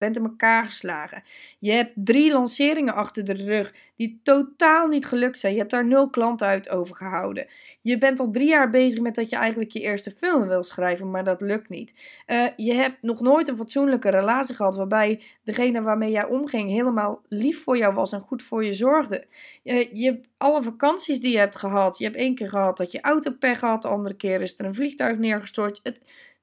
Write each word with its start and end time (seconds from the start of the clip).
bent 0.00 0.16
in 0.16 0.24
elkaar 0.24 0.64
geslagen. 0.64 1.22
Je 1.58 1.72
hebt 1.72 1.92
drie 1.94 2.32
lanceringen 2.32 2.94
achter 2.94 3.24
de 3.24 3.32
rug 3.32 3.74
die 3.96 4.20
totaal 4.22 4.86
niet 4.86 5.06
gelukt 5.06 5.38
zijn. 5.38 5.52
Je 5.52 5.58
hebt 5.58 5.70
daar 5.70 5.86
nul 5.86 6.10
klanten 6.10 6.46
uit 6.46 6.70
overgehouden. 6.70 7.46
Je 7.82 7.98
bent 7.98 8.20
al 8.20 8.30
drie 8.30 8.48
jaar 8.48 8.70
bezig 8.70 9.00
met 9.00 9.14
dat 9.14 9.28
je 9.28 9.36
eigenlijk 9.36 9.70
je 9.70 9.80
eerste 9.80 10.10
film 10.10 10.46
wil 10.46 10.62
schrijven, 10.62 11.10
maar 11.10 11.24
dat 11.24 11.40
lukt 11.40 11.68
niet. 11.68 12.22
Uh, 12.26 12.46
je 12.56 12.72
hebt 12.72 13.02
nog 13.02 13.20
nooit 13.20 13.48
een 13.48 13.56
fatsoenlijke 13.56 14.10
relatie 14.10 14.54
gehad 14.54 14.76
waarbij 14.76 15.20
degene 15.44 15.82
waarmee 15.82 16.10
jij 16.10 16.24
omging 16.24 16.70
helemaal 16.70 17.22
lief 17.28 17.62
voor 17.62 17.76
jou 17.76 17.94
was 17.94 18.12
en 18.12 18.20
goed 18.20 18.42
voor 18.42 18.64
je 18.64 18.74
zorgde. 18.74 19.24
Uh, 19.64 19.92
je 19.92 20.04
hebt 20.04 20.28
alle 20.36 20.62
vakanties 20.62 21.20
die 21.20 21.32
je 21.32 21.38
hebt 21.38 21.56
gehad. 21.56 21.98
Je 21.98 22.04
hebt 22.04 22.16
één 22.16 22.34
keer 22.34 22.48
gehad 22.48 22.76
dat 22.76 22.92
je 22.92 23.00
auto 23.00 23.30
pech 23.30 23.60
had, 23.60 23.82
de 23.82 23.88
andere 23.88 24.14
keer 24.14 24.40
is 24.40 24.58
er 24.58 24.64
een 24.64 24.74
vliegtuig 24.74 25.18
neergestort. 25.18 25.80
Het, 25.82 26.00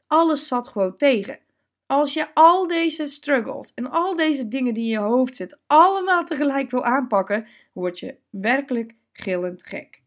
alles 0.08 0.48
zat 0.48 0.68
gewoon 0.68 0.98
tegen. 0.98 1.40
Als 1.88 2.14
je 2.14 2.28
al 2.34 2.68
deze 2.68 3.08
struggles 3.08 3.72
en 3.76 3.92
al 3.92 4.16
deze 4.16 4.48
dingen 4.48 4.74
die 4.74 4.84
in 4.84 4.90
je 4.90 4.98
hoofd 4.98 5.36
zitten 5.36 5.60
allemaal 5.68 6.26
tegelijk 6.26 6.72
wil 6.72 6.84
aanpakken, 6.84 7.48
word 7.74 8.00
je 8.00 8.16
werkelijk 8.30 8.94
gillend 9.14 9.64
gek. 9.64 10.02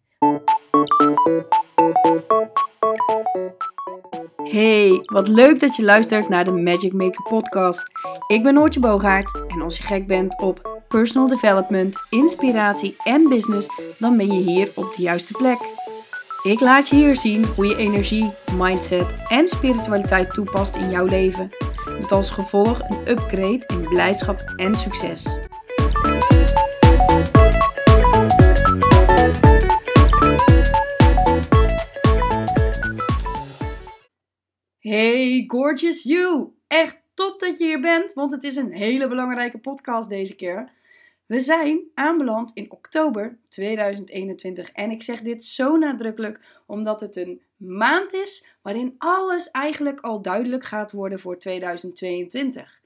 Hey, 4.42 5.01
wat 5.04 5.28
leuk 5.28 5.60
dat 5.60 5.77
je 5.77 5.82
luistert 5.82 6.28
naar 6.28 6.45
de 6.45 6.52
Magic 6.52 6.92
Maker 6.92 7.23
podcast. 7.23 7.82
Ik 8.26 8.42
ben 8.42 8.54
Noortje 8.54 8.80
Boogaard 8.80 9.45
en 9.48 9.60
als 9.60 9.76
je 9.76 9.82
gek 9.82 10.06
bent 10.06 10.40
op 10.40 10.84
personal 10.88 11.28
development, 11.28 11.96
inspiratie 12.10 12.96
en 13.04 13.28
business, 13.28 13.68
dan 13.98 14.16
ben 14.16 14.32
je 14.32 14.40
hier 14.40 14.73
op 14.74 14.95
de 14.96 15.02
juiste 15.02 15.32
plek. 15.32 15.59
Ik 16.42 16.60
laat 16.60 16.88
je 16.88 16.96
hier 16.96 17.16
zien 17.16 17.45
hoe 17.45 17.66
je 17.66 17.76
energie, 17.76 18.32
mindset 18.56 19.15
en 19.28 19.48
spiritualiteit 19.48 20.34
toepast 20.34 20.76
in 20.76 20.90
jouw 20.90 21.04
leven. 21.04 21.70
Met 22.00 22.12
als 22.12 22.30
gevolg 22.30 22.88
een 22.88 23.09
upgrade 23.09 23.64
in 23.66 23.88
blijdschap 23.88 24.52
en 24.56 24.74
succes. 24.74 25.38
Hey, 34.78 35.45
gorgeous 35.46 36.02
you! 36.02 36.52
Echt 36.66 37.02
top 37.15 37.40
dat 37.40 37.59
je 37.59 37.65
hier 37.65 37.80
bent, 37.80 38.12
want 38.12 38.32
het 38.32 38.45
is 38.45 38.56
een 38.56 38.73
hele 38.73 39.09
belangrijke 39.09 39.59
podcast 39.59 40.09
deze 40.09 40.34
keer. 40.34 40.73
We 41.26 41.40
zijn 41.40 41.80
aanbeland 41.95 42.51
in 42.54 42.71
oktober 42.71 43.38
2021 43.45 44.71
en 44.71 44.90
ik 44.90 45.02
zeg 45.02 45.21
dit 45.21 45.45
zo 45.45 45.76
nadrukkelijk 45.76 46.62
omdat 46.66 47.01
het 47.01 47.16
een 47.16 47.43
maand 47.60 48.12
is 48.12 48.46
waarin 48.62 48.94
alles 48.98 49.50
eigenlijk 49.50 50.00
al 50.00 50.22
duidelijk 50.22 50.64
gaat 50.64 50.92
worden 50.92 51.18
voor 51.18 51.38
2022. 51.38 52.80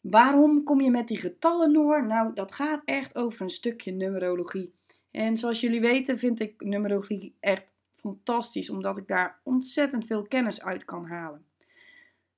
Waarom 0.00 0.64
kom 0.64 0.80
je 0.80 0.90
met 0.90 1.08
die 1.08 1.18
getallen 1.18 1.72
door? 1.72 2.06
Nou, 2.06 2.34
dat 2.34 2.52
gaat 2.52 2.82
echt 2.84 3.16
over 3.16 3.42
een 3.42 3.50
stukje 3.50 3.92
numerologie. 3.92 4.74
En 5.10 5.38
zoals 5.38 5.60
jullie 5.60 5.80
weten 5.80 6.18
vind 6.18 6.40
ik 6.40 6.54
numerologie 6.64 7.36
echt 7.40 7.74
fantastisch, 7.94 8.70
omdat 8.70 8.96
ik 8.96 9.06
daar 9.08 9.40
ontzettend 9.42 10.06
veel 10.06 10.22
kennis 10.22 10.62
uit 10.62 10.84
kan 10.84 11.06
halen. 11.06 11.44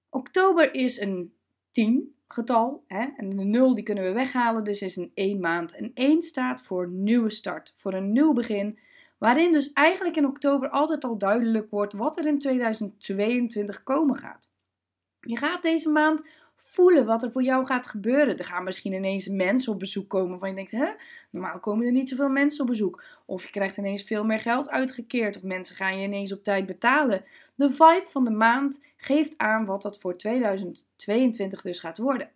Oktober 0.08 0.74
is 0.74 1.00
een 1.00 1.34
10 1.70 2.14
getal. 2.28 2.84
Hè? 2.86 3.06
En 3.16 3.30
de 3.30 3.44
0 3.44 3.74
die 3.74 3.84
kunnen 3.84 4.04
we 4.04 4.12
weghalen, 4.12 4.64
dus 4.64 4.82
is 4.82 4.96
een 4.96 5.10
1 5.14 5.40
maand. 5.40 5.74
En 5.74 5.90
1 5.94 6.22
staat 6.22 6.62
voor 6.62 6.88
nieuwe 6.88 7.30
start, 7.30 7.72
voor 7.76 7.94
een 7.94 8.12
nieuw 8.12 8.32
begin. 8.32 8.78
Waarin 9.24 9.52
dus 9.52 9.72
eigenlijk 9.72 10.16
in 10.16 10.26
oktober 10.26 10.68
altijd 10.68 11.04
al 11.04 11.18
duidelijk 11.18 11.70
wordt 11.70 11.92
wat 11.92 12.18
er 12.18 12.26
in 12.26 12.38
2022 12.38 13.82
komen 13.82 14.16
gaat. 14.16 14.48
Je 15.20 15.36
gaat 15.36 15.62
deze 15.62 15.90
maand 15.90 16.28
voelen 16.56 17.06
wat 17.06 17.22
er 17.22 17.32
voor 17.32 17.42
jou 17.42 17.66
gaat 17.66 17.86
gebeuren. 17.86 18.38
Er 18.38 18.44
gaan 18.44 18.64
misschien 18.64 18.92
ineens 18.92 19.28
mensen 19.28 19.72
op 19.72 19.78
bezoek 19.78 20.08
komen 20.08 20.38
van 20.38 20.48
je 20.48 20.54
denkt, 20.54 20.70
hè, 20.70 20.88
normaal 21.30 21.58
komen 21.58 21.86
er 21.86 21.92
niet 21.92 22.08
zoveel 22.08 22.28
mensen 22.28 22.60
op 22.60 22.66
bezoek. 22.66 23.04
Of 23.26 23.44
je 23.44 23.50
krijgt 23.50 23.76
ineens 23.76 24.02
veel 24.02 24.24
meer 24.24 24.40
geld 24.40 24.70
uitgekeerd 24.70 25.36
of 25.36 25.42
mensen 25.42 25.76
gaan 25.76 25.98
je 25.98 26.06
ineens 26.06 26.32
op 26.32 26.42
tijd 26.42 26.66
betalen. 26.66 27.24
De 27.54 27.70
vibe 27.70 28.04
van 28.06 28.24
de 28.24 28.30
maand 28.30 28.86
geeft 28.96 29.38
aan 29.38 29.64
wat 29.64 29.82
dat 29.82 30.00
voor 30.00 30.16
2022 30.16 31.62
dus 31.62 31.80
gaat 31.80 31.98
worden. 31.98 32.30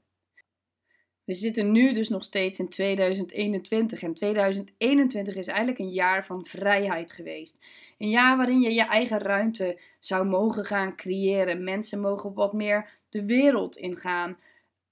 We 1.28 1.34
zitten 1.34 1.72
nu 1.72 1.92
dus 1.92 2.08
nog 2.08 2.24
steeds 2.24 2.58
in 2.58 2.68
2021 2.68 4.02
en 4.02 4.14
2021 4.14 5.34
is 5.34 5.46
eigenlijk 5.46 5.78
een 5.78 5.90
jaar 5.90 6.24
van 6.24 6.46
vrijheid 6.46 7.12
geweest. 7.12 7.58
Een 7.98 8.08
jaar 8.08 8.36
waarin 8.36 8.60
je 8.60 8.74
je 8.74 8.82
eigen 8.82 9.18
ruimte 9.18 9.80
zou 10.00 10.26
mogen 10.26 10.64
gaan 10.64 10.96
creëren. 10.96 11.64
Mensen 11.64 12.00
mogen 12.00 12.34
wat 12.34 12.52
meer 12.52 12.90
de 13.08 13.24
wereld 13.24 13.76
ingaan. 13.76 14.38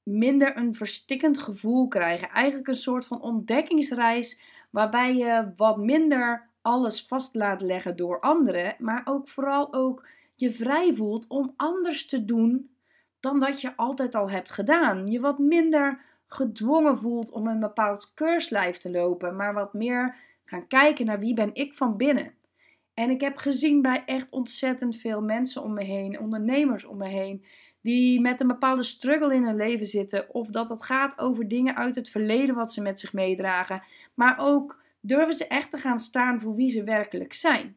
Minder 0.02 0.56
een 0.56 0.74
verstikkend 0.74 1.38
gevoel 1.38 1.88
krijgen. 1.88 2.28
Eigenlijk 2.28 2.68
een 2.68 2.76
soort 2.76 3.06
van 3.06 3.22
ontdekkingsreis 3.22 4.40
waarbij 4.70 5.16
je 5.16 5.52
wat 5.56 5.78
minder 5.78 6.48
alles 6.62 7.06
vast 7.06 7.34
laat 7.34 7.60
leggen 7.60 7.96
door 7.96 8.20
anderen. 8.20 8.76
Maar 8.78 9.02
ook 9.04 9.28
vooral 9.28 9.72
ook 9.72 10.08
je 10.34 10.50
vrij 10.50 10.94
voelt 10.94 11.26
om 11.28 11.54
anders 11.56 12.06
te 12.06 12.24
doen 12.24 12.70
dan 13.20 13.38
dat 13.38 13.60
je 13.60 13.76
altijd 13.76 14.14
al 14.14 14.30
hebt 14.30 14.50
gedaan. 14.50 15.06
Je 15.06 15.20
wat 15.20 15.38
minder 15.38 16.04
gedwongen 16.26 16.98
voelt 16.98 17.30
om 17.30 17.46
een 17.46 17.60
bepaald 17.60 18.12
keurslijf 18.14 18.76
te 18.76 18.90
lopen, 18.90 19.36
maar 19.36 19.54
wat 19.54 19.74
meer 19.74 20.16
gaan 20.44 20.66
kijken 20.66 21.06
naar 21.06 21.18
wie 21.18 21.34
ben 21.34 21.54
ik 21.54 21.74
van 21.74 21.96
binnen. 21.96 22.34
En 22.94 23.10
ik 23.10 23.20
heb 23.20 23.36
gezien 23.36 23.82
bij 23.82 24.02
echt 24.06 24.26
ontzettend 24.30 24.96
veel 24.96 25.22
mensen 25.22 25.62
om 25.62 25.74
me 25.74 25.84
heen, 25.84 26.20
ondernemers 26.20 26.84
om 26.84 26.96
me 26.96 27.08
heen, 27.08 27.44
die 27.80 28.20
met 28.20 28.40
een 28.40 28.46
bepaalde 28.46 28.82
struggle 28.82 29.34
in 29.34 29.44
hun 29.44 29.56
leven 29.56 29.86
zitten. 29.86 30.34
Of 30.34 30.50
dat 30.50 30.68
het 30.68 30.82
gaat 30.82 31.18
over 31.18 31.48
dingen 31.48 31.76
uit 31.76 31.94
het 31.94 32.08
verleden 32.08 32.54
wat 32.54 32.72
ze 32.72 32.82
met 32.82 33.00
zich 33.00 33.12
meedragen. 33.12 33.82
Maar 34.14 34.36
ook 34.38 34.82
durven 35.00 35.34
ze 35.34 35.46
echt 35.46 35.70
te 35.70 35.76
gaan 35.76 35.98
staan 35.98 36.40
voor 36.40 36.54
wie 36.54 36.70
ze 36.70 36.84
werkelijk 36.84 37.32
zijn. 37.32 37.76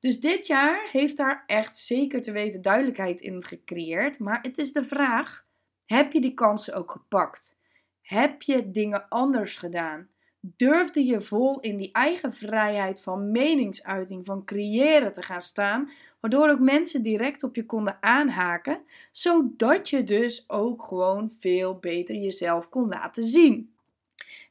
Dus 0.00 0.20
dit 0.20 0.46
jaar 0.46 0.88
heeft 0.92 1.16
daar 1.16 1.44
echt 1.46 1.76
zeker 1.76 2.22
te 2.22 2.32
weten 2.32 2.62
duidelijkheid 2.62 3.20
in 3.20 3.44
gecreëerd. 3.44 4.18
Maar 4.18 4.38
het 4.42 4.58
is 4.58 4.72
de 4.72 4.84
vraag: 4.84 5.44
heb 5.84 6.12
je 6.12 6.20
die 6.20 6.34
kansen 6.34 6.74
ook 6.74 6.90
gepakt? 6.90 7.60
Heb 8.02 8.42
je 8.42 8.70
dingen 8.70 9.08
anders 9.08 9.56
gedaan? 9.56 10.08
Durfde 10.40 11.04
je 11.04 11.20
vol 11.20 11.60
in 11.60 11.76
die 11.76 11.92
eigen 11.92 12.32
vrijheid 12.32 13.00
van 13.00 13.30
meningsuiting, 13.30 14.26
van 14.26 14.44
creëren 14.44 15.12
te 15.12 15.22
gaan 15.22 15.40
staan, 15.40 15.90
waardoor 16.20 16.48
ook 16.48 16.60
mensen 16.60 17.02
direct 17.02 17.42
op 17.42 17.54
je 17.54 17.66
konden 17.66 17.96
aanhaken, 18.00 18.82
zodat 19.10 19.90
je 19.90 20.04
dus 20.04 20.44
ook 20.48 20.82
gewoon 20.82 21.32
veel 21.38 21.78
beter 21.78 22.14
jezelf 22.14 22.68
kon 22.68 22.88
laten 22.88 23.24
zien. 23.24 23.74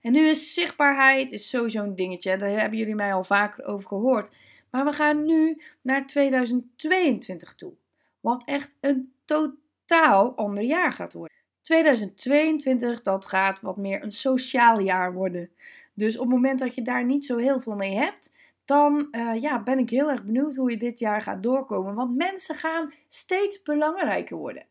En 0.01 0.11
nu 0.11 0.27
is 0.27 0.53
zichtbaarheid 0.53 1.31
is 1.31 1.49
sowieso 1.49 1.83
een 1.83 1.95
dingetje, 1.95 2.37
daar 2.37 2.49
hebben 2.49 2.77
jullie 2.77 2.95
mij 2.95 3.13
al 3.13 3.23
vaker 3.23 3.65
over 3.65 3.87
gehoord. 3.87 4.37
Maar 4.69 4.85
we 4.85 4.91
gaan 4.91 5.25
nu 5.25 5.61
naar 5.81 6.07
2022 6.07 7.55
toe, 7.55 7.73
wat 8.19 8.45
echt 8.45 8.77
een 8.81 9.13
totaal 9.25 10.35
ander 10.35 10.63
jaar 10.63 10.91
gaat 10.91 11.13
worden. 11.13 11.40
2022, 11.71 13.01
dat 13.01 13.25
gaat 13.25 13.61
wat 13.61 13.77
meer 13.77 14.03
een 14.03 14.11
sociaal 14.11 14.79
jaar 14.79 15.13
worden. 15.13 15.49
Dus 15.93 16.15
op 16.15 16.21
het 16.21 16.29
moment 16.29 16.59
dat 16.59 16.75
je 16.75 16.81
daar 16.81 17.05
niet 17.05 17.25
zo 17.25 17.37
heel 17.37 17.59
veel 17.59 17.75
mee 17.75 17.93
hebt, 17.93 18.33
dan 18.65 19.07
uh, 19.11 19.41
ja, 19.41 19.63
ben 19.63 19.79
ik 19.79 19.89
heel 19.89 20.09
erg 20.09 20.23
benieuwd 20.23 20.55
hoe 20.55 20.71
je 20.71 20.77
dit 20.77 20.99
jaar 20.99 21.21
gaat 21.21 21.43
doorkomen. 21.43 21.95
Want 21.95 22.15
mensen 22.15 22.55
gaan 22.55 22.93
steeds 23.07 23.61
belangrijker 23.61 24.37
worden. 24.37 24.65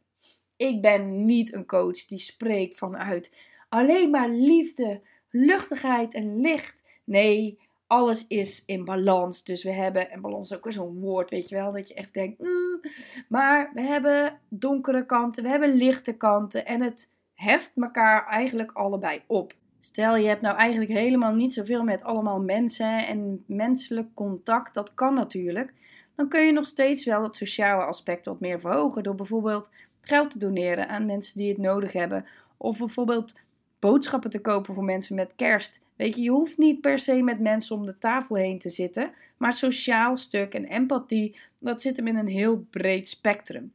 Ik 0.56 0.80
ben 0.80 1.24
niet 1.26 1.54
een 1.54 1.66
coach 1.66 2.06
die 2.06 2.18
spreekt 2.18 2.78
vanuit 2.78 3.36
alleen 3.68 4.10
maar 4.10 4.28
liefde, 4.28 5.00
luchtigheid 5.30 6.14
en 6.14 6.40
licht. 6.40 6.82
Nee, 7.04 7.58
alles 7.90 8.26
is 8.26 8.62
in 8.66 8.84
balans. 8.84 9.44
Dus 9.44 9.62
we 9.62 9.72
hebben, 9.72 10.10
en 10.10 10.20
balans 10.20 10.50
is 10.50 10.56
ook 10.56 10.72
zo'n 10.72 10.98
woord, 11.00 11.30
weet 11.30 11.48
je 11.48 11.54
wel, 11.54 11.72
dat 11.72 11.88
je 11.88 11.94
echt 11.94 12.14
denkt, 12.14 12.38
mm. 12.38 12.80
maar 13.28 13.70
we 13.74 13.80
hebben 13.80 14.38
donkere 14.48 15.06
kanten, 15.06 15.42
we 15.42 15.48
hebben 15.48 15.74
lichte 15.74 16.12
kanten 16.12 16.66
en 16.66 16.82
het 16.82 17.14
heft 17.34 17.72
elkaar 17.76 18.26
eigenlijk 18.26 18.72
allebei 18.72 19.22
op. 19.26 19.54
Stel 19.78 20.16
je 20.16 20.28
hebt 20.28 20.42
nou 20.42 20.56
eigenlijk 20.56 20.90
helemaal 20.90 21.34
niet 21.34 21.52
zoveel 21.52 21.82
met 21.82 22.04
allemaal 22.04 22.40
mensen 22.40 23.06
en 23.06 23.44
menselijk 23.46 24.14
contact, 24.14 24.74
dat 24.74 24.94
kan 24.94 25.14
natuurlijk. 25.14 25.74
Dan 26.14 26.28
kun 26.28 26.46
je 26.46 26.52
nog 26.52 26.66
steeds 26.66 27.04
wel 27.04 27.22
het 27.22 27.36
sociale 27.36 27.84
aspect 27.84 28.26
wat 28.26 28.40
meer 28.40 28.60
verhogen 28.60 29.02
door 29.02 29.14
bijvoorbeeld 29.14 29.70
geld 30.00 30.30
te 30.30 30.38
doneren 30.38 30.88
aan 30.88 31.06
mensen 31.06 31.36
die 31.36 31.48
het 31.48 31.58
nodig 31.58 31.92
hebben. 31.92 32.26
Of 32.56 32.78
bijvoorbeeld 32.78 33.34
boodschappen 33.78 34.30
te 34.30 34.40
kopen 34.40 34.74
voor 34.74 34.84
mensen 34.84 35.14
met 35.14 35.32
kerst. 35.36 35.80
Weet 36.00 36.16
je, 36.16 36.22
je 36.22 36.30
hoeft 36.30 36.58
niet 36.58 36.80
per 36.80 36.98
se 36.98 37.22
met 37.22 37.40
mensen 37.40 37.76
om 37.76 37.86
de 37.86 37.98
tafel 37.98 38.36
heen 38.36 38.58
te 38.58 38.68
zitten, 38.68 39.12
maar 39.36 39.52
sociaal 39.52 40.16
stuk 40.16 40.54
en 40.54 40.64
empathie, 40.64 41.36
dat 41.58 41.82
zit 41.82 41.96
hem 41.96 42.06
in 42.06 42.16
een 42.16 42.28
heel 42.28 42.66
breed 42.70 43.08
spectrum. 43.08 43.72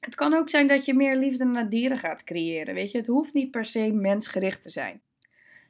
Het 0.00 0.14
kan 0.14 0.34
ook 0.34 0.50
zijn 0.50 0.66
dat 0.66 0.84
je 0.84 0.94
meer 0.94 1.16
liefde 1.16 1.44
naar 1.44 1.68
dieren 1.68 1.98
gaat 1.98 2.24
creëren. 2.24 2.74
Weet 2.74 2.90
je, 2.90 2.98
het 2.98 3.06
hoeft 3.06 3.34
niet 3.34 3.50
per 3.50 3.64
se 3.64 3.92
mensgericht 3.92 4.62
te 4.62 4.70
zijn. 4.70 5.00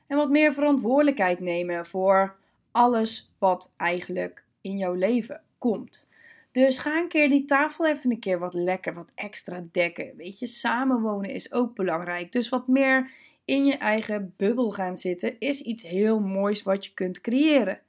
En 0.06 0.16
wat 0.16 0.30
meer 0.30 0.52
verantwoordelijkheid 0.52 1.40
nemen 1.40 1.86
voor 1.86 2.36
alles 2.72 3.32
wat 3.38 3.72
eigenlijk 3.76 4.44
in 4.60 4.76
jouw 4.76 4.94
leven 4.94 5.42
komt. 5.58 6.08
Dus 6.52 6.78
ga 6.78 6.98
een 6.98 7.08
keer 7.08 7.28
die 7.28 7.44
tafel 7.44 7.86
even 7.86 8.10
een 8.10 8.18
keer 8.18 8.38
wat 8.38 8.54
lekker, 8.54 8.94
wat 8.94 9.12
extra 9.14 9.64
dekken. 9.72 10.16
Weet 10.16 10.38
je, 10.38 10.46
samenwonen 10.46 11.30
is 11.30 11.52
ook 11.52 11.74
belangrijk. 11.74 12.32
Dus 12.32 12.48
wat 12.48 12.68
meer 12.68 13.10
in 13.48 13.64
je 13.64 13.76
eigen 13.76 14.34
bubbel 14.36 14.70
gaan 14.70 14.98
zitten 14.98 15.36
is 15.38 15.60
iets 15.60 15.82
heel 15.82 16.20
moois 16.20 16.62
wat 16.62 16.84
je 16.84 16.94
kunt 16.94 17.20
creëren. 17.20 17.80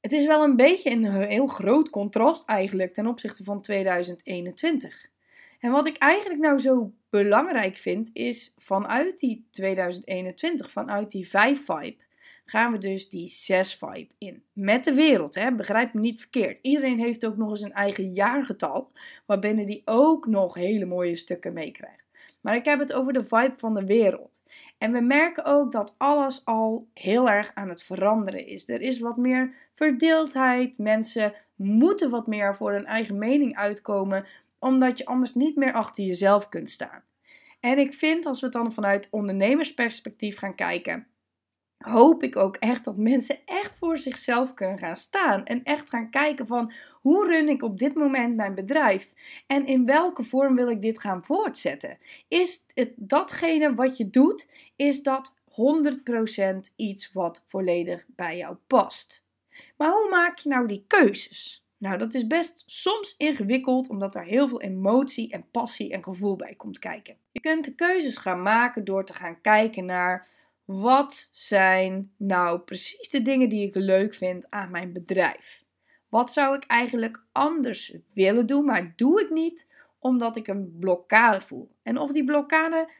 Het 0.00 0.12
is 0.12 0.26
wel 0.26 0.42
een 0.42 0.56
beetje 0.56 0.90
een 0.90 1.04
heel 1.04 1.46
groot 1.46 1.90
contrast 1.90 2.44
eigenlijk 2.44 2.94
ten 2.94 3.06
opzichte 3.06 3.44
van 3.44 3.60
2021. 3.60 5.06
En 5.60 5.70
wat 5.70 5.86
ik 5.86 5.96
eigenlijk 5.96 6.40
nou 6.40 6.58
zo 6.58 6.92
belangrijk 7.10 7.76
vind, 7.76 8.10
is 8.12 8.54
vanuit 8.58 9.18
die 9.18 9.46
2021, 9.50 10.70
vanuit 10.70 11.10
die 11.10 11.26
5-vibe, 11.26 11.96
gaan 12.44 12.72
we 12.72 12.78
dus 12.78 13.08
die 13.08 13.32
6-vibe 13.52 14.14
in. 14.18 14.42
Met 14.52 14.84
de 14.84 14.94
wereld, 14.94 15.34
hè? 15.34 15.54
begrijp 15.54 15.94
me 15.94 16.00
niet 16.00 16.20
verkeerd. 16.20 16.58
Iedereen 16.62 16.98
heeft 16.98 17.26
ook 17.26 17.36
nog 17.36 17.50
eens 17.50 17.62
een 17.62 17.72
eigen 17.72 18.12
jaargetal, 18.12 18.90
waarbinnen 19.26 19.66
die 19.66 19.82
ook 19.84 20.26
nog 20.26 20.54
hele 20.54 20.86
mooie 20.86 21.16
stukken 21.16 21.52
meekrijgt. 21.52 22.04
Maar 22.40 22.54
ik 22.54 22.64
heb 22.64 22.78
het 22.78 22.92
over 22.92 23.12
de 23.12 23.24
vibe 23.24 23.54
van 23.56 23.74
de 23.74 23.84
wereld. 23.84 24.40
En 24.78 24.92
we 24.92 25.00
merken 25.00 25.44
ook 25.44 25.72
dat 25.72 25.94
alles 25.96 26.44
al 26.44 26.88
heel 26.94 27.28
erg 27.30 27.50
aan 27.54 27.68
het 27.68 27.82
veranderen 27.82 28.46
is. 28.46 28.68
Er 28.68 28.80
is 28.80 28.98
wat 28.98 29.16
meer 29.16 29.54
verdeeldheid. 29.74 30.78
Mensen 30.78 31.34
moeten 31.54 32.10
wat 32.10 32.26
meer 32.26 32.56
voor 32.56 32.72
hun 32.72 32.86
eigen 32.86 33.18
mening 33.18 33.56
uitkomen, 33.56 34.26
omdat 34.58 34.98
je 34.98 35.06
anders 35.06 35.34
niet 35.34 35.56
meer 35.56 35.72
achter 35.72 36.04
jezelf 36.04 36.48
kunt 36.48 36.70
staan. 36.70 37.02
En 37.60 37.78
ik 37.78 37.94
vind 37.94 38.26
als 38.26 38.40
we 38.40 38.46
het 38.46 38.54
dan 38.54 38.72
vanuit 38.72 39.08
ondernemersperspectief 39.10 40.38
gaan 40.38 40.54
kijken, 40.54 41.06
hoop 41.78 42.22
ik 42.22 42.36
ook 42.36 42.56
echt 42.56 42.84
dat 42.84 42.96
mensen 42.96 43.38
echt 43.44 43.76
voor 43.76 43.98
zichzelf 43.98 44.54
kunnen 44.54 44.78
gaan 44.78 44.96
staan. 44.96 45.44
En 45.44 45.62
echt 45.64 45.88
gaan 45.88 46.10
kijken 46.10 46.46
van 46.46 46.72
hoe 46.92 47.26
run 47.26 47.48
ik 47.48 47.62
op 47.62 47.78
dit 47.78 47.94
moment 47.94 48.36
mijn 48.36 48.54
bedrijf? 48.54 49.12
En 49.46 49.66
in 49.66 49.86
welke 49.86 50.22
vorm 50.22 50.54
wil 50.54 50.70
ik 50.70 50.80
dit 50.80 51.00
gaan 51.00 51.24
voortzetten? 51.24 51.98
Is 52.28 52.64
het 52.74 52.92
datgene 52.96 53.74
wat 53.74 53.96
je 53.96 54.10
doet, 54.10 54.48
is 54.76 55.02
dat 55.02 55.34
100% 55.50 56.74
iets 56.76 57.12
wat 57.12 57.42
volledig 57.46 58.04
bij 58.06 58.36
jou 58.36 58.56
past? 58.66 59.24
Maar 59.76 59.90
hoe 59.90 60.08
maak 60.10 60.38
je 60.38 60.48
nou 60.48 60.66
die 60.66 60.84
keuzes? 60.86 61.64
Nou, 61.78 61.98
dat 61.98 62.14
is 62.14 62.26
best 62.26 62.62
soms 62.66 63.14
ingewikkeld, 63.16 63.88
omdat 63.88 64.14
er 64.14 64.24
heel 64.24 64.48
veel 64.48 64.60
emotie 64.60 65.30
en 65.30 65.50
passie 65.50 65.92
en 65.92 66.04
gevoel 66.04 66.36
bij 66.36 66.54
komt 66.54 66.78
kijken. 66.78 67.16
Je 67.32 67.40
kunt 67.40 67.64
de 67.64 67.74
keuzes 67.74 68.16
gaan 68.16 68.42
maken 68.42 68.84
door 68.84 69.04
te 69.04 69.14
gaan 69.14 69.40
kijken 69.40 69.84
naar 69.84 70.28
wat 70.66 71.28
zijn 71.32 72.12
nou 72.16 72.60
precies 72.60 73.08
de 73.08 73.22
dingen 73.22 73.48
die 73.48 73.66
ik 73.66 73.74
leuk 73.74 74.14
vind 74.14 74.50
aan 74.50 74.70
mijn 74.70 74.92
bedrijf? 74.92 75.64
Wat 76.08 76.32
zou 76.32 76.56
ik 76.56 76.64
eigenlijk 76.64 77.24
anders 77.32 77.96
willen 78.12 78.46
doen, 78.46 78.64
maar 78.64 78.92
doe 78.96 79.20
ik 79.20 79.30
niet 79.30 79.66
omdat 79.98 80.36
ik 80.36 80.46
een 80.46 80.76
blokkade 80.78 81.40
voel? 81.40 81.70
En 81.82 81.98
of 81.98 82.12
die 82.12 82.24
blokkade 82.24 82.90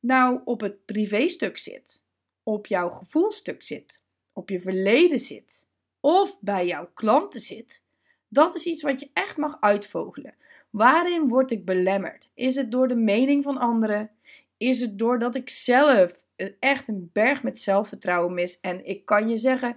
nou 0.00 0.40
op 0.44 0.60
het 0.60 0.84
privéstuk 0.84 1.58
zit, 1.58 2.02
op 2.42 2.66
jouw 2.66 2.88
gevoelstuk 2.88 3.62
zit, 3.62 4.02
op 4.32 4.48
je 4.48 4.60
verleden 4.60 5.20
zit 5.20 5.70
of 6.00 6.40
bij 6.40 6.66
jouw 6.66 6.90
klanten 6.94 7.40
zit, 7.40 7.82
dat 8.28 8.54
is 8.54 8.66
iets 8.66 8.82
wat 8.82 9.00
je 9.00 9.10
echt 9.12 9.36
mag 9.36 9.56
uitvogelen. 9.60 10.34
Waarin 10.70 11.28
word 11.28 11.50
ik 11.50 11.64
belemmerd? 11.64 12.30
Is 12.34 12.56
het 12.56 12.70
door 12.70 12.88
de 12.88 12.94
mening 12.94 13.42
van 13.42 13.58
anderen? 13.58 14.10
Is 14.56 14.80
het 14.80 14.98
doordat 14.98 15.34
ik 15.34 15.48
zelf 15.48 16.24
echt 16.60 16.88
een 16.88 17.10
berg 17.12 17.42
met 17.42 17.60
zelfvertrouwen 17.60 18.34
mis? 18.34 18.60
En 18.60 18.84
ik 18.84 19.04
kan 19.04 19.28
je 19.28 19.36
zeggen, 19.36 19.76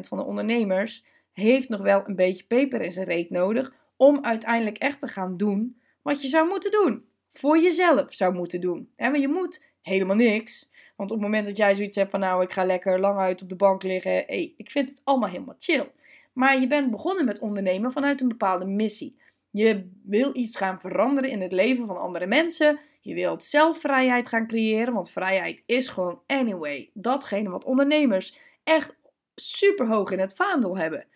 van 0.00 0.18
de 0.18 0.24
ondernemers 0.24 1.04
heeft 1.32 1.68
nog 1.68 1.80
wel 1.80 2.02
een 2.04 2.16
beetje 2.16 2.44
peper 2.44 2.80
in 2.80 2.92
zijn 2.92 3.06
reet 3.06 3.30
nodig 3.30 3.72
om 3.96 4.24
uiteindelijk 4.24 4.78
echt 4.78 5.00
te 5.00 5.08
gaan 5.08 5.36
doen 5.36 5.80
wat 6.02 6.22
je 6.22 6.28
zou 6.28 6.48
moeten 6.48 6.70
doen. 6.70 7.04
Voor 7.28 7.58
jezelf 7.58 8.14
zou 8.14 8.34
moeten 8.34 8.60
doen. 8.60 8.90
En 8.96 9.20
je 9.20 9.28
moet 9.28 9.64
helemaal 9.82 10.16
niks. 10.16 10.70
Want 10.96 11.10
op 11.10 11.16
het 11.16 11.26
moment 11.26 11.46
dat 11.46 11.56
jij 11.56 11.74
zoiets 11.74 11.96
hebt 11.96 12.10
van 12.10 12.20
nou, 12.20 12.42
ik 12.42 12.52
ga 12.52 12.64
lekker 12.64 13.00
lang 13.00 13.18
uit 13.18 13.42
op 13.42 13.48
de 13.48 13.56
bank 13.56 13.82
liggen. 13.82 14.12
Hey, 14.12 14.54
ik 14.56 14.70
vind 14.70 14.88
het 14.88 15.00
allemaal 15.04 15.28
helemaal 15.28 15.54
chill. 15.58 15.90
Maar 16.32 16.60
je 16.60 16.66
bent 16.66 16.90
begonnen 16.90 17.24
met 17.24 17.38
ondernemen 17.38 17.92
vanuit 17.92 18.20
een 18.20 18.28
bepaalde 18.28 18.66
missie. 18.66 19.18
Je 19.50 19.90
wil 20.02 20.36
iets 20.36 20.56
gaan 20.56 20.80
veranderen 20.80 21.30
in 21.30 21.40
het 21.40 21.52
leven 21.52 21.86
van 21.86 22.00
andere 22.00 22.26
mensen. 22.26 22.78
Je 23.00 23.14
wilt 23.14 23.44
zelf 23.44 23.80
vrijheid 23.80 24.28
gaan 24.28 24.46
creëren, 24.46 24.94
want 24.94 25.10
vrijheid 25.10 25.62
is 25.66 25.88
gewoon 25.88 26.22
anyway 26.26 26.90
datgene 26.94 27.50
wat 27.50 27.64
ondernemers 27.64 28.38
echt 28.64 28.96
super 29.34 29.86
hoog 29.86 30.10
in 30.10 30.18
het 30.18 30.34
vaandel 30.34 30.76
hebben. 30.76 31.06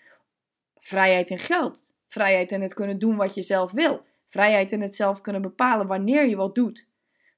Vrijheid 0.77 1.31
in 1.31 1.39
geld, 1.39 1.83
vrijheid 2.07 2.53
in 2.53 2.61
het 2.61 2.75
kunnen 2.75 2.99
doen 2.99 3.17
wat 3.17 3.35
je 3.35 3.43
zelf 3.43 3.73
wil, 3.73 4.03
vrijheid 4.27 4.73
in 4.73 4.81
het 4.81 4.95
zelf 4.95 5.21
kunnen 5.21 5.43
bepalen 5.43 5.87
wanneer 5.87 6.27
je 6.27 6.37
wat 6.37 6.55
doet. 6.55 6.89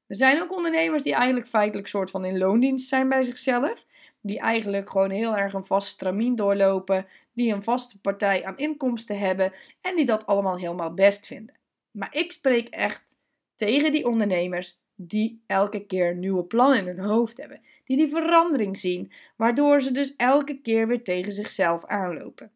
Er 0.07 0.17
zijn 0.17 0.43
ook 0.43 0.57
ondernemers 0.57 1.03
die 1.03 1.15
eigenlijk 1.15 1.49
feitelijk 1.49 1.89
soort 1.89 2.11
van 2.11 2.25
in 2.25 2.39
loondienst 2.39 2.89
zijn 2.89 3.09
bij 3.09 3.23
zichzelf, 3.23 3.87
die 4.21 4.39
eigenlijk 4.39 4.91
gewoon 4.91 5.11
heel 5.11 5.37
erg 5.37 5.53
een 5.53 5.65
vast 5.65 5.89
stramien 5.89 6.35
doorlopen, 6.35 7.07
die 7.37 7.53
een 7.53 7.63
vaste 7.63 8.01
partij 8.01 8.45
aan 8.45 8.59
inkomsten 8.59 9.19
hebben 9.19 9.53
en 9.81 9.97
die 9.97 10.05
dat 10.05 10.27
allemaal 10.27 10.59
helemaal 10.59 10.95
best 10.95 11.27
vinden. 11.27 11.55
Maar 11.91 12.15
ik 12.15 12.33
spreek 12.33 12.69
echt 12.69 13.17
tegen 13.55 13.93
die 13.93 14.07
ondernemers 14.07 14.81
die 14.95 15.43
elke 15.47 15.87
keer 15.87 16.17
nieuwe 16.17 16.45
plannen 16.45 16.79
in 16.79 16.87
hun 16.87 16.99
hoofd 16.99 17.39
hebben, 17.39 17.61
die 17.85 17.97
die 17.97 18.09
verandering 18.09 18.79
zien, 18.79 19.13
waardoor 19.37 19.81
ze 19.81 19.93
dus 19.93 20.17
elke 20.17 20.61
keer 20.61 20.87
weer 20.87 21.03
tegen 21.03 21.33
zichzelf 21.33 21.85
aanlopen. 21.85 22.51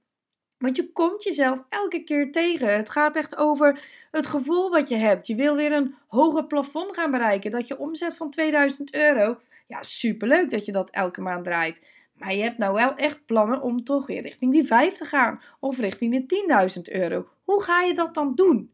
Want 0.59 0.77
je 0.77 0.93
komt 0.93 1.23
jezelf 1.23 1.65
elke 1.69 2.05
keer 2.05 2.33
tegen. 2.33 2.77
Het 2.77 2.91
gaat 2.91 3.17
echt 3.17 3.37
over 3.37 3.85
het 4.11 4.27
gevoel 4.27 4.71
wat 4.71 4.89
je 4.89 4.97
hebt. 4.97 5.27
Je 5.27 5.35
wil 5.35 5.57
weer 5.57 5.73
een 5.73 5.95
hoger 6.07 6.47
plafond 6.47 6.95
gaan 6.95 7.11
bereiken. 7.11 7.51
Dat 7.51 7.67
je 7.67 7.79
omzet 7.79 8.17
van 8.17 8.31
2000 8.31 8.95
euro. 8.95 9.41
Ja, 9.67 9.83
superleuk 9.83 10.51
dat 10.51 10.65
je 10.65 10.73
dat 10.73 10.91
elke 10.91 11.21
maand 11.21 11.45
draait. 11.45 11.93
Maar 12.21 12.35
je 12.35 12.43
hebt 12.43 12.59
nou 12.59 12.75
wel 12.75 12.95
echt 12.95 13.25
plannen 13.25 13.63
om 13.63 13.85
toch 13.85 14.07
weer 14.07 14.23
richting 14.23 14.53
die 14.53 14.65
5 14.65 14.95
te 14.95 15.05
gaan. 15.05 15.41
Of 15.61 15.79
richting 15.79 16.27
de 16.27 16.77
10.000 16.77 17.01
euro. 17.01 17.29
Hoe 17.45 17.63
ga 17.63 17.83
je 17.83 17.95
dat 17.95 18.15
dan 18.15 18.35
doen? 18.35 18.73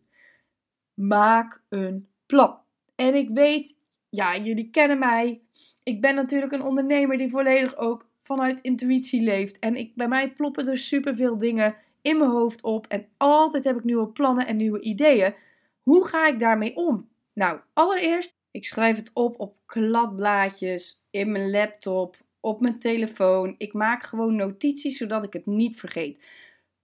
Maak 0.95 1.63
een 1.69 2.09
plan. 2.27 2.59
En 2.95 3.15
ik 3.15 3.31
weet, 3.31 3.81
ja, 4.09 4.37
jullie 4.37 4.71
kennen 4.71 4.99
mij. 4.99 5.43
Ik 5.83 6.01
ben 6.01 6.15
natuurlijk 6.15 6.53
een 6.53 6.63
ondernemer 6.63 7.17
die 7.17 7.31
volledig 7.31 7.77
ook 7.77 8.09
vanuit 8.21 8.61
intuïtie 8.61 9.23
leeft. 9.23 9.59
En 9.59 9.77
ik, 9.77 9.95
bij 9.95 10.09
mij 10.09 10.33
ploppen 10.33 10.69
er 10.69 10.79
superveel 10.79 11.39
dingen 11.39 11.77
in 12.03 12.19
mijn 12.19 12.31
hoofd 12.31 12.63
op. 12.63 12.87
En 12.87 13.09
altijd 13.17 13.65
heb 13.65 13.77
ik 13.77 13.85
nieuwe 13.85 14.09
plannen 14.09 14.47
en 14.47 14.57
nieuwe 14.57 14.81
ideeën. 14.81 15.35
Hoe 15.83 16.07
ga 16.07 16.27
ik 16.27 16.39
daarmee 16.39 16.77
om? 16.77 17.09
Nou, 17.33 17.61
allereerst, 17.73 18.37
ik 18.51 18.65
schrijf 18.65 18.97
het 18.97 19.11
op 19.15 19.41
op 19.41 19.57
kladblaadjes, 19.67 21.05
in 21.11 21.33
mijn 21.33 21.51
laptop, 21.51 22.17
op 22.47 22.61
mijn 22.61 22.79
telefoon. 22.79 23.55
Ik 23.59 23.73
maak 23.73 24.03
gewoon 24.03 24.37
notities 24.37 24.97
zodat 24.97 25.25
ik 25.25 25.33
het 25.33 25.47
niet 25.47 25.77
vergeet. 25.77 26.25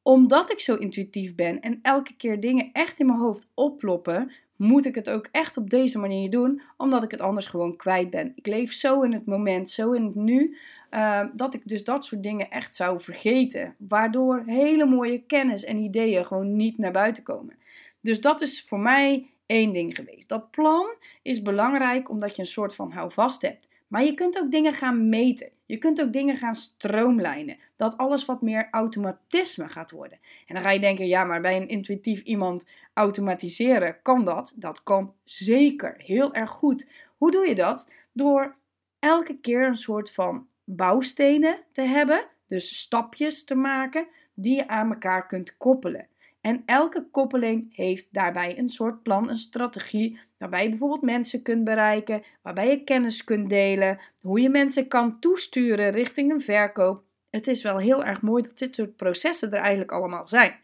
Omdat 0.02 0.52
ik 0.52 0.60
zo 0.60 0.74
intuïtief 0.74 1.34
ben 1.34 1.60
en 1.60 1.78
elke 1.82 2.16
keer 2.16 2.40
dingen 2.40 2.70
echt 2.72 3.00
in 3.00 3.06
mijn 3.06 3.18
hoofd 3.18 3.50
opploppen, 3.54 4.32
moet 4.56 4.84
ik 4.84 4.94
het 4.94 5.10
ook 5.10 5.28
echt 5.32 5.56
op 5.56 5.70
deze 5.70 5.98
manier 5.98 6.30
doen, 6.30 6.62
omdat 6.76 7.02
ik 7.02 7.10
het 7.10 7.20
anders 7.20 7.46
gewoon 7.46 7.76
kwijt 7.76 8.10
ben. 8.10 8.32
Ik 8.34 8.46
leef 8.46 8.72
zo 8.72 9.02
in 9.02 9.12
het 9.12 9.26
moment, 9.26 9.70
zo 9.70 9.92
in 9.92 10.04
het 10.04 10.14
nu, 10.14 10.56
uh, 10.90 11.26
dat 11.34 11.54
ik 11.54 11.68
dus 11.68 11.84
dat 11.84 12.04
soort 12.04 12.22
dingen 12.22 12.50
echt 12.50 12.74
zou 12.74 13.00
vergeten. 13.00 13.74
Waardoor 13.78 14.42
hele 14.46 14.86
mooie 14.86 15.22
kennis 15.26 15.64
en 15.64 15.76
ideeën 15.76 16.26
gewoon 16.26 16.56
niet 16.56 16.78
naar 16.78 16.92
buiten 16.92 17.22
komen. 17.22 17.56
Dus 18.00 18.20
dat 18.20 18.40
is 18.40 18.62
voor 18.62 18.80
mij 18.80 19.30
één 19.46 19.72
ding 19.72 19.94
geweest. 19.96 20.28
Dat 20.28 20.50
plan 20.50 20.94
is 21.22 21.42
belangrijk 21.42 22.08
omdat 22.10 22.36
je 22.36 22.42
een 22.42 22.48
soort 22.48 22.74
van 22.74 22.92
houvast 22.92 23.42
hebt. 23.42 23.70
Maar 23.92 24.04
je 24.04 24.14
kunt 24.14 24.38
ook 24.38 24.50
dingen 24.50 24.72
gaan 24.72 25.08
meten. 25.08 25.50
Je 25.64 25.78
kunt 25.78 26.00
ook 26.00 26.12
dingen 26.12 26.36
gaan 26.36 26.54
stroomlijnen. 26.54 27.58
Dat 27.76 27.96
alles 27.96 28.24
wat 28.24 28.42
meer 28.42 28.68
automatisme 28.70 29.68
gaat 29.68 29.90
worden. 29.90 30.18
En 30.46 30.54
dan 30.54 30.64
ga 30.64 30.70
je 30.70 30.80
denken, 30.80 31.06
ja, 31.06 31.24
maar 31.24 31.40
bij 31.40 31.56
een 31.56 31.68
intuïtief 31.68 32.22
iemand 32.22 32.64
automatiseren, 32.94 34.02
kan 34.02 34.24
dat? 34.24 34.52
Dat 34.56 34.82
kan 34.82 35.14
zeker 35.24 35.94
heel 35.98 36.34
erg 36.34 36.50
goed. 36.50 36.88
Hoe 37.16 37.30
doe 37.30 37.48
je 37.48 37.54
dat? 37.54 37.92
Door 38.12 38.56
elke 38.98 39.38
keer 39.40 39.66
een 39.66 39.76
soort 39.76 40.12
van 40.12 40.46
bouwstenen 40.64 41.64
te 41.72 41.82
hebben, 41.82 42.26
dus 42.46 42.78
stapjes 42.78 43.44
te 43.44 43.54
maken 43.54 44.06
die 44.34 44.56
je 44.56 44.68
aan 44.68 44.92
elkaar 44.92 45.26
kunt 45.26 45.56
koppelen. 45.56 46.06
En 46.42 46.62
elke 46.66 47.06
koppeling 47.10 47.76
heeft 47.76 48.08
daarbij 48.10 48.58
een 48.58 48.68
soort 48.68 49.02
plan, 49.02 49.30
een 49.30 49.38
strategie, 49.38 50.20
waarbij 50.38 50.62
je 50.62 50.68
bijvoorbeeld 50.68 51.02
mensen 51.02 51.42
kunt 51.42 51.64
bereiken, 51.64 52.22
waarbij 52.42 52.68
je 52.68 52.84
kennis 52.84 53.24
kunt 53.24 53.50
delen, 53.50 54.00
hoe 54.20 54.40
je 54.40 54.48
mensen 54.48 54.88
kan 54.88 55.18
toesturen 55.18 55.90
richting 55.90 56.32
een 56.32 56.40
verkoop. 56.40 57.02
Het 57.30 57.46
is 57.46 57.62
wel 57.62 57.78
heel 57.78 58.04
erg 58.04 58.22
mooi 58.22 58.42
dat 58.42 58.58
dit 58.58 58.74
soort 58.74 58.96
processen 58.96 59.50
er 59.50 59.58
eigenlijk 59.58 59.92
allemaal 59.92 60.24
zijn. 60.24 60.60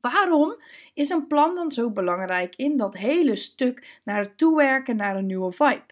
Waarom 0.00 0.56
is 0.94 1.08
een 1.08 1.26
plan 1.26 1.54
dan 1.54 1.70
zo 1.70 1.90
belangrijk 1.90 2.56
in 2.56 2.76
dat 2.76 2.96
hele 2.96 3.36
stuk 3.36 4.00
naar 4.04 4.18
het 4.18 4.38
toewerken 4.38 4.96
naar 4.96 5.16
een 5.16 5.26
nieuwe 5.26 5.52
vibe? 5.52 5.86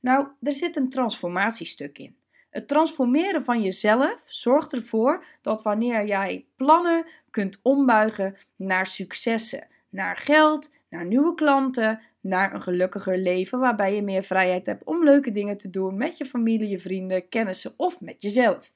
Nou, 0.00 0.26
er 0.42 0.52
zit 0.52 0.76
een 0.76 0.88
transformatiestuk 0.88 1.98
in. 1.98 2.16
Het 2.52 2.68
transformeren 2.68 3.44
van 3.44 3.62
jezelf 3.62 4.22
zorgt 4.26 4.72
ervoor 4.72 5.24
dat 5.40 5.62
wanneer 5.62 6.06
jij 6.06 6.46
plannen 6.56 7.06
kunt 7.30 7.58
ombuigen 7.62 8.36
naar 8.56 8.86
successen, 8.86 9.66
naar 9.90 10.16
geld, 10.16 10.74
naar 10.88 11.06
nieuwe 11.06 11.34
klanten, 11.34 12.00
naar 12.20 12.54
een 12.54 12.62
gelukkiger 12.62 13.18
leven 13.18 13.58
waarbij 13.58 13.94
je 13.94 14.02
meer 14.02 14.22
vrijheid 14.22 14.66
hebt 14.66 14.84
om 14.84 15.04
leuke 15.04 15.30
dingen 15.30 15.56
te 15.56 15.70
doen 15.70 15.96
met 15.96 16.18
je 16.18 16.24
familie, 16.24 16.68
je 16.68 16.78
vrienden, 16.78 17.28
kennissen 17.28 17.74
of 17.76 18.00
met 18.00 18.22
jezelf. 18.22 18.72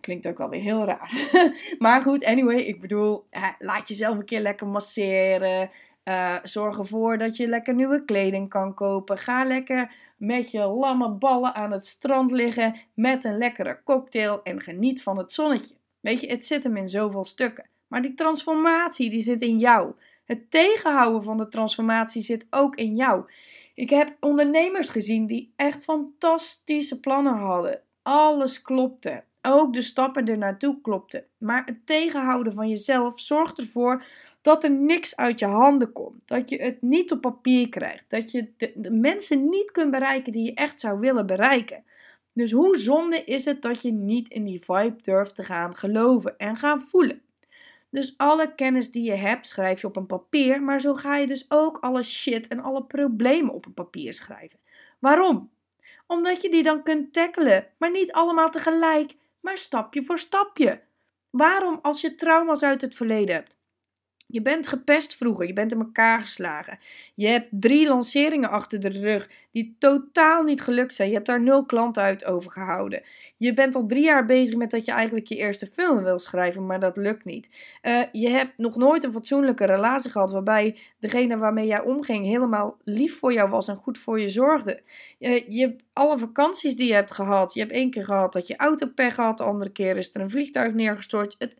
Klinkt 0.00 0.26
ook 0.26 0.40
alweer 0.40 0.60
heel 0.60 0.84
raar. 0.84 1.12
maar 1.78 2.00
goed, 2.00 2.24
anyway, 2.24 2.56
ik 2.56 2.80
bedoel, 2.80 3.26
laat 3.58 3.88
jezelf 3.88 4.18
een 4.18 4.24
keer 4.24 4.40
lekker 4.40 4.66
masseren. 4.66 5.70
Uh, 6.04 6.36
zorg 6.42 6.78
ervoor 6.78 7.18
dat 7.18 7.36
je 7.36 7.48
lekker 7.48 7.74
nieuwe 7.74 8.04
kleding 8.04 8.48
kan 8.48 8.74
kopen. 8.74 9.18
Ga 9.18 9.44
lekker 9.44 9.94
met 10.16 10.50
je 10.50 10.64
lamme 10.64 11.10
ballen 11.10 11.54
aan 11.54 11.72
het 11.72 11.86
strand 11.86 12.30
liggen 12.30 12.76
met 12.94 13.24
een 13.24 13.38
lekkere 13.38 13.80
cocktail 13.84 14.42
en 14.42 14.60
geniet 14.60 15.02
van 15.02 15.18
het 15.18 15.32
zonnetje. 15.32 15.74
Weet 16.00 16.20
je, 16.20 16.26
het 16.26 16.46
zit 16.46 16.62
hem 16.62 16.76
in 16.76 16.88
zoveel 16.88 17.24
stukken. 17.24 17.66
Maar 17.86 18.02
die 18.02 18.14
transformatie 18.14 19.10
die 19.10 19.22
zit 19.22 19.42
in 19.42 19.58
jou. 19.58 19.92
Het 20.24 20.50
tegenhouden 20.50 21.22
van 21.22 21.36
de 21.36 21.48
transformatie 21.48 22.22
zit 22.22 22.46
ook 22.50 22.76
in 22.76 22.96
jou. 22.96 23.24
Ik 23.74 23.90
heb 23.90 24.16
ondernemers 24.20 24.88
gezien 24.88 25.26
die 25.26 25.52
echt 25.56 25.84
fantastische 25.84 27.00
plannen 27.00 27.36
hadden. 27.36 27.80
Alles 28.02 28.62
klopte. 28.62 29.24
Ook 29.42 29.74
de 29.74 29.82
stappen 29.82 30.28
er 30.28 30.38
naartoe 30.38 30.80
klopten. 30.80 31.24
Maar 31.38 31.62
het 31.64 31.86
tegenhouden 31.86 32.52
van 32.52 32.68
jezelf 32.68 33.20
zorgt 33.20 33.58
ervoor 33.58 34.04
dat 34.42 34.64
er 34.64 34.70
niks 34.70 35.16
uit 35.16 35.38
je 35.38 35.46
handen 35.46 35.92
komt. 35.92 36.28
Dat 36.28 36.50
je 36.50 36.62
het 36.62 36.82
niet 36.82 37.12
op 37.12 37.20
papier 37.20 37.68
krijgt. 37.68 38.04
Dat 38.08 38.30
je 38.30 38.52
de, 38.56 38.72
de, 38.74 38.90
mensen 38.90 39.48
niet 39.48 39.70
kunt 39.70 39.90
bereiken 39.90 40.32
die 40.32 40.44
je 40.44 40.54
echt 40.54 40.80
zou 40.80 41.00
willen 41.00 41.26
bereiken. 41.26 41.84
Dus 42.32 42.52
hoe 42.52 42.78
zonde 42.78 43.24
is 43.24 43.44
het 43.44 43.62
dat 43.62 43.82
je 43.82 43.92
niet 43.92 44.28
in 44.28 44.44
die 44.44 44.64
vibe 44.64 44.96
durft 45.02 45.34
te 45.34 45.42
gaan 45.42 45.76
geloven 45.76 46.38
en 46.38 46.56
gaan 46.56 46.80
voelen? 46.80 47.22
Dus 47.90 48.14
alle 48.16 48.54
kennis 48.54 48.90
die 48.90 49.04
je 49.04 49.14
hebt 49.14 49.46
schrijf 49.46 49.80
je 49.80 49.86
op 49.86 49.96
een 49.96 50.06
papier, 50.06 50.62
maar 50.62 50.80
zo 50.80 50.94
ga 50.94 51.16
je 51.16 51.26
dus 51.26 51.46
ook 51.48 51.78
alle 51.78 52.02
shit 52.02 52.48
en 52.48 52.60
alle 52.60 52.84
problemen 52.84 53.54
op 53.54 53.66
een 53.66 53.74
papier 53.74 54.14
schrijven. 54.14 54.58
Waarom? 54.98 55.50
Omdat 56.06 56.42
je 56.42 56.50
die 56.50 56.62
dan 56.62 56.82
kunt 56.82 57.12
tackelen, 57.12 57.66
maar 57.78 57.90
niet 57.90 58.12
allemaal 58.12 58.50
tegelijk, 58.50 59.14
maar 59.40 59.58
stapje 59.58 60.04
voor 60.04 60.18
stapje. 60.18 60.80
Waarom 61.30 61.78
als 61.82 62.00
je 62.00 62.14
trauma's 62.14 62.62
uit 62.62 62.80
het 62.80 62.94
verleden 62.94 63.34
hebt? 63.34 63.56
Je 64.32 64.42
bent 64.42 64.68
gepest 64.68 65.16
vroeger, 65.16 65.46
je 65.46 65.52
bent 65.52 65.72
in 65.72 65.78
elkaar 65.78 66.20
geslagen. 66.20 66.78
Je 67.14 67.26
hebt 67.28 67.46
drie 67.50 67.88
lanceringen 67.88 68.50
achter 68.50 68.80
de 68.80 68.88
rug 68.88 69.28
die 69.50 69.76
totaal 69.78 70.42
niet 70.42 70.60
gelukt 70.60 70.94
zijn. 70.94 71.08
Je 71.08 71.14
hebt 71.14 71.26
daar 71.26 71.42
nul 71.42 71.64
klanten 71.64 72.02
uit 72.02 72.24
overgehouden. 72.24 73.02
Je 73.36 73.52
bent 73.52 73.74
al 73.74 73.86
drie 73.86 74.04
jaar 74.04 74.24
bezig 74.24 74.56
met 74.56 74.70
dat 74.70 74.84
je 74.84 74.92
eigenlijk 74.92 75.26
je 75.26 75.36
eerste 75.36 75.66
film 75.66 76.02
wil 76.02 76.18
schrijven, 76.18 76.66
maar 76.66 76.80
dat 76.80 76.96
lukt 76.96 77.24
niet. 77.24 77.76
Uh, 77.82 78.02
je 78.12 78.28
hebt 78.28 78.58
nog 78.58 78.76
nooit 78.76 79.04
een 79.04 79.12
fatsoenlijke 79.12 79.64
relatie 79.64 80.10
gehad 80.10 80.30
waarbij 80.30 80.76
degene 80.98 81.36
waarmee 81.36 81.66
jij 81.66 81.82
omging 81.82 82.26
helemaal 82.26 82.76
lief 82.82 83.18
voor 83.18 83.32
jou 83.32 83.50
was 83.50 83.68
en 83.68 83.76
goed 83.76 83.98
voor 83.98 84.20
je 84.20 84.30
zorgde. 84.30 84.80
Uh, 85.18 85.48
je 85.48 85.76
alle 85.92 86.18
vakanties 86.18 86.76
die 86.76 86.88
je 86.88 86.94
hebt 86.94 87.12
gehad. 87.12 87.54
Je 87.54 87.60
hebt 87.60 87.72
één 87.72 87.90
keer 87.90 88.04
gehad 88.04 88.32
dat 88.32 88.46
je 88.46 88.56
auto 88.56 88.86
pech 88.86 89.16
had, 89.16 89.38
de 89.38 89.44
andere 89.44 89.70
keer 89.70 89.96
is 89.96 90.14
er 90.14 90.20
een 90.20 90.30
vliegtuig 90.30 90.74
neergestort. 90.74 91.34
Het, 91.38 91.56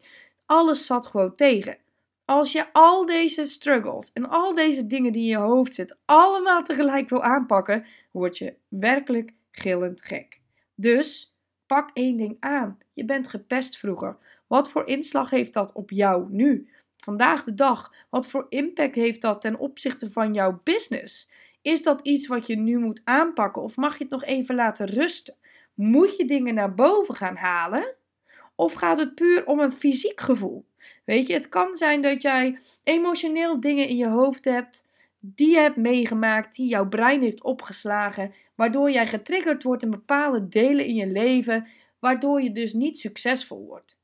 alles 0.47 0.87
zat 0.87 1.07
gewoon 1.07 1.35
tegen. 1.35 1.77
Als 2.25 2.53
je 2.53 2.73
al 2.73 3.07
deze 3.07 3.45
struggles 3.45 4.13
en 4.13 4.29
al 4.29 4.55
deze 4.55 4.87
dingen 4.87 5.13
die 5.13 5.23
in 5.23 5.29
je 5.29 5.37
hoofd 5.37 5.75
zitten, 5.75 5.99
allemaal 6.05 6.63
tegelijk 6.63 7.09
wil 7.09 7.23
aanpakken, 7.23 7.87
word 8.11 8.39
je 8.39 8.55
werkelijk 8.69 9.33
gillend 9.51 10.03
gek. 10.03 10.41
Dus 10.75 11.37
pak 11.67 11.91
één 11.93 12.17
ding 12.17 12.37
aan. 12.41 12.79
Je 12.93 13.05
bent 13.05 13.29
gepest 13.29 13.79
vroeger. 13.79 14.17
Wat 14.47 14.71
voor 14.71 14.87
inslag 14.87 15.31
heeft 15.31 15.53
dat 15.53 15.73
op 15.73 15.91
jou 15.91 16.27
nu? 16.31 16.71
Vandaag 16.97 17.43
de 17.43 17.55
dag. 17.55 17.95
Wat 18.11 18.27
voor 18.27 18.47
impact 18.49 18.95
heeft 18.95 19.21
dat 19.21 19.41
ten 19.41 19.59
opzichte 19.59 20.11
van 20.11 20.35
jouw 20.35 20.61
business? 20.65 21.29
Is 21.63 21.83
dat 21.83 22.01
iets 22.01 22.27
wat 22.27 22.47
je 22.47 22.57
nu 22.57 22.79
moet 22.79 23.01
aanpakken 23.05 23.63
of 23.63 23.77
mag 23.77 23.99
je 23.99 24.05
het 24.05 24.13
nog 24.13 24.25
even 24.25 24.55
laten 24.55 24.87
rusten? 24.87 25.35
Moet 25.75 26.17
je 26.17 26.25
dingen 26.25 26.55
naar 26.55 26.75
boven 26.75 27.15
gaan 27.15 27.37
halen? 27.37 27.97
Of 28.55 28.73
gaat 28.73 28.99
het 28.99 29.15
puur 29.15 29.47
om 29.47 29.61
een 29.61 29.73
fysiek 29.73 30.21
gevoel? 30.21 30.67
Weet 31.05 31.27
je, 31.27 31.33
het 31.33 31.49
kan 31.49 31.77
zijn 31.77 32.03
dat 32.03 32.23
jij 32.23 32.59
emotioneel 32.83 33.61
dingen 33.61 33.89
in 33.89 33.97
je 33.97 34.09
hoofd 34.09 34.45
hebt 34.45 34.91
die 35.25 35.51
je 35.51 35.59
hebt 35.59 35.77
meegemaakt, 35.77 36.57
die 36.57 36.69
jouw 36.69 36.89
brein 36.89 37.23
heeft 37.23 37.43
opgeslagen, 37.43 38.35
waardoor 38.55 38.91
jij 38.91 39.07
getriggerd 39.07 39.63
wordt 39.63 39.83
in 39.83 39.91
bepaalde 39.91 40.49
delen 40.49 40.85
in 40.85 40.95
je 40.95 41.07
leven, 41.07 41.67
waardoor 41.99 42.43
je 42.43 42.53
dus 42.53 42.73
niet 42.73 42.99
succesvol 42.99 43.67
wordt. 43.67 43.97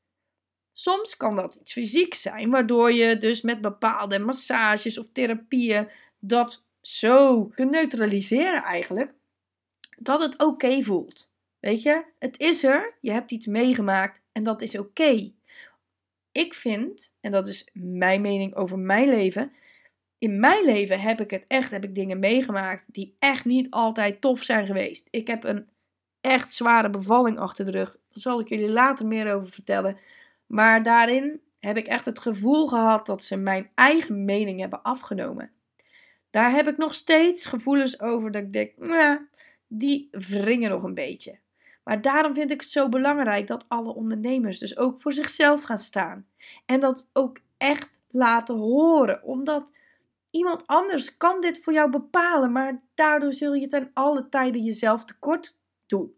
Soms 0.73 1.17
kan 1.17 1.37
dat 1.37 1.55
iets 1.55 1.73
fysiek 1.73 2.15
zijn, 2.15 2.51
waardoor 2.51 2.93
je 2.93 3.17
dus 3.17 3.43
met 3.43 3.61
bepaalde 3.61 4.19
massages 4.19 4.99
of 4.99 5.09
therapieën 5.13 5.89
dat 6.19 6.67
zo 6.81 7.45
kunt 7.47 7.71
neutraliseren 7.71 8.63
eigenlijk, 8.63 9.13
dat 9.99 10.21
het 10.21 10.43
oké 10.43 10.83
voelt. 10.83 11.33
Weet 11.61 11.83
je, 11.83 12.05
het 12.19 12.41
is 12.41 12.65
er, 12.65 12.95
je 13.01 13.13
hebt 13.13 13.31
iets 13.31 13.47
meegemaakt 13.47 14.23
en 14.33 14.43
dat 14.43 14.63
is 14.63 14.79
oké. 14.79 15.33
Ik 16.33 16.55
vind, 16.55 17.17
en 17.21 17.31
dat 17.31 17.47
is 17.47 17.71
mijn 17.73 18.21
mening 18.21 18.55
over 18.55 18.79
mijn 18.79 19.09
leven, 19.09 19.53
in 20.19 20.41
mijn 20.41 20.65
leven 20.65 21.01
heb 21.01 21.21
ik 21.21 21.31
het 21.31 21.45
echt, 21.49 21.71
heb 21.71 21.85
ik 21.85 21.95
dingen 21.95 22.19
meegemaakt 22.19 22.85
die 22.95 23.17
echt 23.19 23.45
niet 23.45 23.71
altijd 23.71 24.21
tof 24.21 24.43
zijn 24.43 24.67
geweest. 24.67 25.09
Ik 25.11 25.27
heb 25.27 25.45
een 25.45 25.69
echt 26.21 26.53
zware 26.53 26.91
bevalling 26.91 27.39
achter 27.39 27.65
de 27.65 27.71
rug. 27.71 27.91
Daar 27.91 28.23
zal 28.23 28.41
ik 28.41 28.49
jullie 28.49 28.69
later 28.69 29.07
meer 29.07 29.35
over 29.35 29.49
vertellen. 29.49 29.99
Maar 30.47 30.83
daarin 30.83 31.41
heb 31.59 31.77
ik 31.77 31.87
echt 31.87 32.05
het 32.05 32.19
gevoel 32.19 32.67
gehad 32.67 33.07
dat 33.07 33.25
ze 33.25 33.37
mijn 33.37 33.71
eigen 33.75 34.25
mening 34.25 34.61
hebben 34.61 34.83
afgenomen. 34.83 35.51
Daar 36.31 36.51
heb 36.53 36.69
ik 36.69 36.77
nog 36.77 36.95
steeds 36.95 37.47
gevoelens 37.47 38.01
over 38.01 38.31
dat 38.31 38.43
ik 38.43 38.53
denk, 38.53 38.73
die 39.67 40.09
wringen 40.11 40.71
nog 40.71 40.83
een 40.83 40.95
beetje. 40.95 41.39
Maar 41.89 42.01
daarom 42.01 42.35
vind 42.35 42.51
ik 42.51 42.61
het 42.61 42.71
zo 42.71 42.89
belangrijk 42.89 43.47
dat 43.47 43.65
alle 43.69 43.95
ondernemers 43.95 44.59
dus 44.59 44.77
ook 44.77 45.01
voor 45.01 45.13
zichzelf 45.13 45.63
gaan 45.63 45.79
staan. 45.79 46.27
En 46.67 46.81
dat 46.81 47.11
ook 47.13 47.39
echt 47.57 48.01
laten 48.09 48.55
horen. 48.55 49.23
Omdat 49.23 49.73
iemand 50.31 50.67
anders 50.67 51.17
kan 51.17 51.41
dit 51.41 51.59
voor 51.59 51.73
jou 51.73 51.91
bepalen, 51.91 52.53
maar 52.53 52.83
daardoor 52.95 53.33
zul 53.33 53.55
je 53.55 53.67
ten 53.67 53.91
alle 53.95 54.29
tijden 54.29 54.63
jezelf 54.63 55.05
tekort 55.05 55.61
doen. 55.87 56.15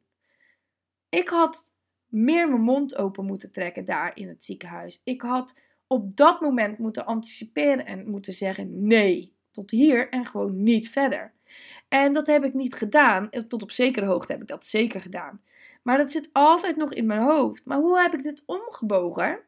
Ik 1.09 1.29
had 1.29 1.75
meer 2.07 2.49
mijn 2.49 2.63
mond 2.63 2.97
open 2.97 3.25
moeten 3.25 3.53
trekken 3.53 3.85
daar 3.85 4.17
in 4.17 4.29
het 4.29 4.45
ziekenhuis. 4.45 5.01
Ik 5.05 5.21
had 5.21 5.61
op 5.87 6.17
dat 6.17 6.41
moment 6.41 6.79
moeten 6.79 7.07
anticiperen 7.07 7.87
en 7.87 8.11
moeten 8.11 8.33
zeggen 8.33 8.87
nee, 8.87 9.37
tot 9.51 9.71
hier 9.71 10.09
en 10.09 10.25
gewoon 10.25 10.63
niet 10.63 10.91
verder. 10.91 11.33
En 11.89 12.13
dat 12.13 12.27
heb 12.27 12.45
ik 12.45 12.55
niet 12.55 12.75
gedaan. 12.75 13.31
Tot 13.49 13.63
op 13.63 13.71
zekere 13.71 14.07
hoogte 14.07 14.33
heb 14.33 14.41
ik 14.41 14.49
dat 14.49 14.67
zeker 14.67 15.01
gedaan. 15.01 15.41
Maar 15.83 15.99
dat 15.99 16.11
zit 16.11 16.31
altijd 16.33 16.77
nog 16.77 16.93
in 16.93 17.07
mijn 17.07 17.21
hoofd. 17.21 17.65
Maar 17.65 17.79
hoe 17.79 18.01
heb 18.01 18.15
ik 18.15 18.23
dit 18.23 18.43
omgebogen? 18.47 19.41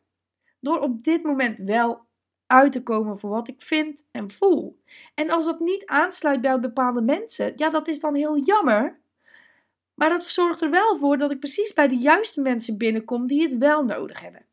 Door 0.61 0.81
op 0.81 1.05
dit 1.05 1.23
moment 1.23 1.59
wel 1.59 2.07
uit 2.47 2.73
te 2.73 2.83
komen 2.83 3.19
voor 3.19 3.31
wat 3.31 3.49
ik 3.49 3.63
vind 3.63 4.09
en 4.11 4.31
voel. 4.31 4.83
En 5.15 5.31
als 5.31 5.45
dat 5.45 5.61
niet 5.61 5.87
aansluit 5.87 6.41
bij 6.41 6.61
bepaalde 6.61 7.03
mensen, 7.03 7.53
ja, 7.57 7.71
dat 7.71 7.89
is 7.89 8.01
dan 8.01 8.15
heel 8.15 8.39
jammer. 8.39 9.01
Maar 9.95 10.09
dat 10.09 10.25
zorgt 10.25 10.61
er 10.61 10.71
wel 10.71 10.97
voor 10.97 11.17
dat 11.17 11.31
ik 11.31 11.39
precies 11.39 11.73
bij 11.73 11.89
de 11.89 11.97
juiste 11.97 12.41
mensen 12.41 12.79
binnenkom 12.79 13.27
die 13.27 13.43
het 13.43 13.59
wel 13.59 13.85
nodig 13.85 14.21
hebben. 14.21 14.45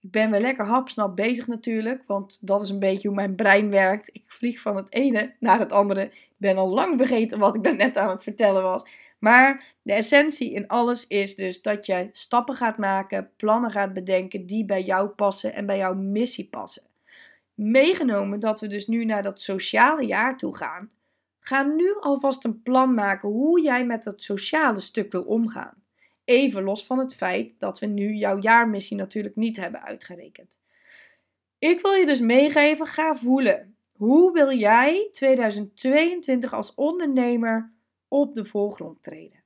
Ik 0.00 0.10
ben 0.10 0.30
wel 0.30 0.40
lekker 0.40 0.64
hapsnap 0.64 1.16
bezig 1.16 1.46
natuurlijk, 1.46 2.02
want 2.06 2.46
dat 2.46 2.62
is 2.62 2.68
een 2.68 2.78
beetje 2.78 3.08
hoe 3.08 3.16
mijn 3.16 3.34
brein 3.34 3.70
werkt. 3.70 4.10
Ik 4.12 4.24
vlieg 4.26 4.60
van 4.60 4.76
het 4.76 4.92
ene 4.92 5.34
naar 5.40 5.58
het 5.58 5.72
andere. 5.72 6.02
Ik 6.04 6.34
ben 6.36 6.56
al 6.56 6.68
lang 6.68 6.96
vergeten 6.96 7.38
wat 7.38 7.54
ik 7.54 7.62
daarnet 7.62 7.96
aan 7.96 8.10
het 8.10 8.22
vertellen 8.22 8.62
was. 8.62 8.84
Maar 9.18 9.64
de 9.82 9.92
essentie 9.92 10.52
in 10.52 10.66
alles 10.66 11.06
is 11.06 11.34
dus 11.34 11.62
dat 11.62 11.86
je 11.86 12.08
stappen 12.10 12.54
gaat 12.54 12.78
maken, 12.78 13.30
plannen 13.36 13.70
gaat 13.70 13.92
bedenken 13.92 14.46
die 14.46 14.64
bij 14.64 14.82
jou 14.82 15.08
passen 15.08 15.52
en 15.54 15.66
bij 15.66 15.76
jouw 15.76 15.94
missie 15.94 16.48
passen. 16.48 16.82
Meegenomen 17.54 18.40
dat 18.40 18.60
we 18.60 18.66
dus 18.66 18.86
nu 18.86 19.04
naar 19.04 19.22
dat 19.22 19.40
sociale 19.40 20.06
jaar 20.06 20.36
toe 20.36 20.56
gaan, 20.56 20.90
ga 21.38 21.62
nu 21.62 21.94
alvast 22.00 22.44
een 22.44 22.62
plan 22.62 22.94
maken 22.94 23.28
hoe 23.28 23.62
jij 23.62 23.84
met 23.84 24.02
dat 24.02 24.22
sociale 24.22 24.80
stuk 24.80 25.12
wil 25.12 25.22
omgaan. 25.22 25.74
Even 26.24 26.62
los 26.62 26.86
van 26.86 26.98
het 26.98 27.14
feit 27.14 27.54
dat 27.58 27.78
we 27.78 27.86
nu 27.86 28.12
jouw 28.12 28.38
jaarmissie 28.40 28.96
natuurlijk 28.96 29.36
niet 29.36 29.56
hebben 29.56 29.82
uitgerekend. 29.82 30.58
Ik 31.58 31.80
wil 31.80 31.92
je 31.92 32.06
dus 32.06 32.20
meegeven, 32.20 32.86
ga 32.86 33.16
voelen. 33.16 33.76
Hoe 33.92 34.32
wil 34.32 34.52
jij 34.52 35.08
2022 35.10 36.52
als 36.52 36.74
ondernemer 36.74 37.72
op 38.08 38.34
de 38.34 38.44
voorgrond 38.44 39.02
treden. 39.02 39.42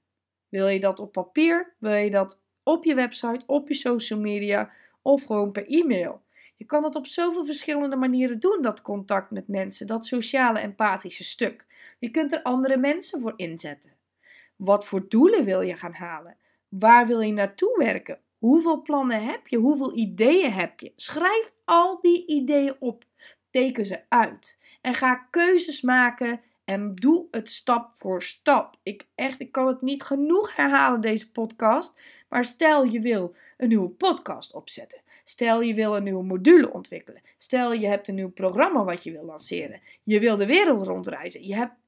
Wil 0.49 0.69
je 0.69 0.81
dat 0.81 0.99
op 0.99 1.13
papier? 1.13 1.75
Wil 1.79 1.95
je 1.95 2.11
dat 2.11 2.41
op 2.63 2.85
je 2.85 2.95
website, 2.95 3.43
op 3.47 3.69
je 3.69 3.75
social 3.75 4.21
media 4.21 4.71
of 5.03 5.25
gewoon 5.25 5.53
per 5.53 5.67
e-mail? 5.67 6.23
Je 6.55 6.65
kan 6.65 6.83
dat 6.83 6.95
op 6.95 7.07
zoveel 7.07 7.45
verschillende 7.45 7.97
manieren 7.97 8.41
doen, 8.41 8.59
dat 8.63 8.83
contact 8.83 9.31
met 9.31 9.49
mensen, 9.49 9.87
dat 9.87 10.07
sociale 10.07 10.59
empathische 10.59 11.25
stuk. 11.25 11.67
Je 11.99 12.11
kunt 12.11 12.33
er 12.33 12.43
andere 12.43 12.77
mensen 12.77 13.21
voor 13.21 13.33
inzetten. 13.37 13.91
Wat 14.57 14.85
voor 14.85 15.09
doelen 15.09 15.45
wil 15.45 15.61
je 15.61 15.77
gaan 15.77 15.95
halen? 15.95 16.37
waar 16.79 17.07
wil 17.07 17.21
je 17.21 17.33
naartoe 17.33 17.79
werken? 17.79 18.19
Hoeveel 18.39 18.83
plannen 18.83 19.25
heb 19.25 19.47
je? 19.47 19.57
Hoeveel 19.57 19.97
ideeën 19.97 20.53
heb 20.53 20.81
je? 20.81 20.93
Schrijf 20.97 21.53
al 21.65 22.01
die 22.01 22.27
ideeën 22.27 22.75
op. 22.79 23.05
Teken 23.51 23.85
ze 23.85 24.01
uit. 24.09 24.61
En 24.81 24.95
ga 24.95 25.15
keuzes 25.15 25.81
maken 25.81 26.41
en 26.65 26.95
doe 26.95 27.27
het 27.31 27.51
stap 27.51 27.95
voor 27.95 28.23
stap. 28.23 28.77
Ik, 28.83 29.07
echt, 29.15 29.41
ik 29.41 29.53
kan 29.53 29.67
het 29.67 29.83
niet 29.83 30.03
genoeg 30.03 30.57
herhalen, 30.57 31.01
deze 31.01 31.31
podcast. 31.31 32.01
Maar 32.29 32.45
stel 32.45 32.85
je 32.85 33.01
wil 33.01 33.35
een 33.57 33.69
nieuwe 33.69 33.89
podcast 33.89 34.53
opzetten. 34.53 35.01
Stel 35.25 35.61
je 35.61 35.75
wil 35.75 35.97
een 35.97 36.03
nieuwe 36.03 36.25
module 36.25 36.73
ontwikkelen. 36.73 37.21
Stel 37.39 37.73
je 37.73 37.87
hebt 37.87 38.09
een 38.09 38.15
nieuw 38.15 38.31
programma 38.31 38.85
wat 38.85 39.05
je 39.05 39.13
wil 39.13 39.25
lanceren. 39.25 39.81
Je 40.03 40.21
wil 40.21 40.37
de 40.37 40.47
wereld 40.47 40.87
rondreizen. 40.87 41.47
Je 41.47 41.55
hebt 41.55 41.81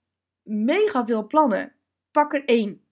mega 0.43 1.07
veel 1.07 1.27
plannen. 1.27 1.73
Pak 2.11 2.35
er 2.35 2.45
één. 2.45 2.84